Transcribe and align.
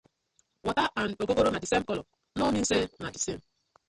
Water 0.65 0.89
and 0.95 1.15
ogogoro 1.19 1.51
na 1.51 1.59
the 1.59 1.67
same 1.67 1.83
colour, 1.83 2.05
no 2.35 2.51
mean 2.51 2.65
say 2.65 2.89
na 2.99 3.11
the 3.11 3.19
same: 3.19 3.43